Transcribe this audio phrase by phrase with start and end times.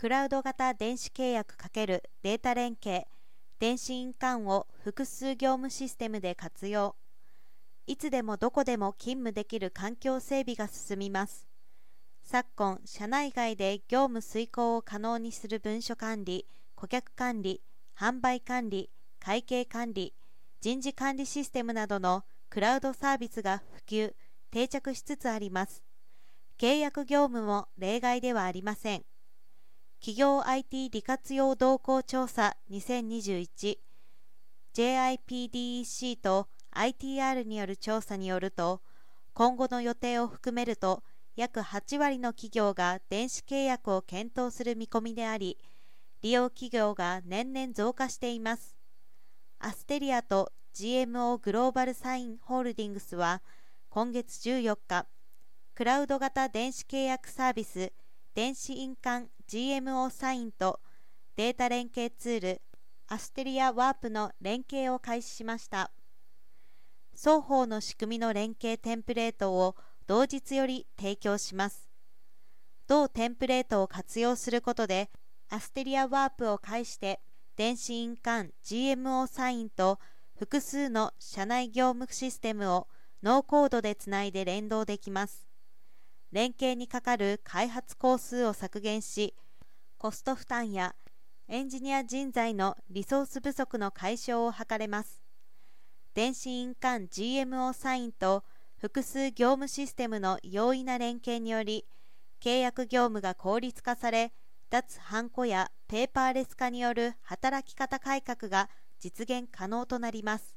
[0.00, 3.06] クラウド型電子契約×データ連携、
[3.58, 6.96] 電子印鑑を複数業務システムで活用。
[7.86, 11.46] いつでもどこでも勤務できる環境整備が進みます。
[12.24, 16.46] 昨今、社内外で業務遂行を可能にする文書管理、
[16.76, 17.60] 顧客管理、
[17.94, 18.88] 販売管理、
[19.22, 20.14] 会計管理、
[20.62, 24.14] 人事管理システムなどのクラウドサービスが普及、
[24.50, 25.84] 定着しつつあります。
[26.56, 29.04] 契約業務も例外ではありません。
[30.00, 33.76] 企業 IT 利活用動向調査2021
[34.74, 38.80] JIPDEC と ITR による調査によると
[39.34, 41.02] 今後の予定を含めると
[41.36, 45.58] 約8割の企業が電子契約を検討する見込みであり
[46.22, 48.76] 利用企業が年々増加しています。
[49.58, 53.42] アステリアと GMO グローバルサインホールディングスは
[53.90, 55.06] 今月14日
[55.74, 57.92] クラウド型電子契約サービス
[58.32, 60.78] 電子印鑑 GMO サインと
[61.34, 62.62] データ連携ツール
[63.08, 65.90] アステリアワープの連携を開始しました。
[67.12, 69.74] 双方の仕組みの連携テンプレートを
[70.06, 71.90] 同日より提供します。
[72.86, 75.10] 同テンプレートを活用することで
[75.48, 77.20] アステリアワープを介して
[77.56, 79.98] 電子印鑑 GMO サインと
[80.38, 82.86] 複数の社内業務システムを
[83.24, 85.49] ノーコードでつないで連動できます。
[86.32, 89.34] 連携にかかる開発工数を削減し
[89.98, 90.94] コスト負担や
[91.48, 95.20] エンジニア人材のリソース不足の解消を図れます。
[96.14, 98.44] 電子印鑑 GMO サインと
[98.78, 101.84] 複数業務システムの容易な連携により
[102.40, 104.32] 契約業務が効率化され
[104.70, 108.70] 脱ハンコやペーパーレス化による働き方改革が
[109.00, 110.54] 実現可能となります。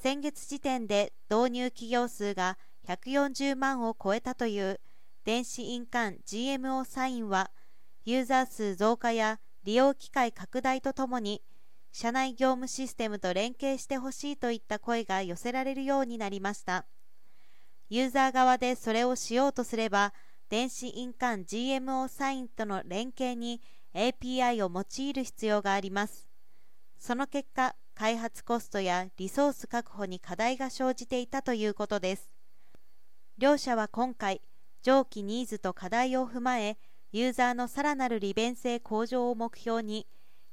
[0.00, 2.58] 先月時点で導入企業数が
[2.88, 4.80] 140万を超えたという
[5.24, 7.50] 電子印鑑 GMO サインは
[8.06, 11.42] ユーザー数増加や利用機会拡大とともに
[11.92, 16.86] 社内業務システムと連携してほしいといった声が寄せられるようになりました。
[17.90, 20.14] ユーザー側でそれをしようとすれば
[20.48, 23.60] 電子印鑑 GMO サインとの連携に
[23.94, 26.26] API を用いる必要があります。
[26.98, 32.37] その結果開発コストやリソース確保に課題が生じていたということです。
[33.38, 34.42] 両社は今回
[34.82, 36.76] 上記ニーズと課題を踏まえ
[37.12, 40.08] ユーザーのさらなる利便性向上を目標に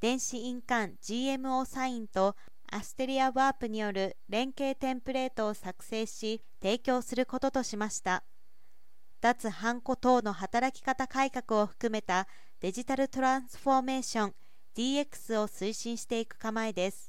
[0.00, 2.36] 電子印鑑 GMO サインと
[2.70, 8.22] アステリアワープによる連携テンプレートを作成し提供することとしました。
[9.20, 12.28] 脱ハンコ等の働き方改革を含めた
[12.60, 14.34] デジタルトランスフォーメーション
[14.76, 17.07] DX を推進していく構えです。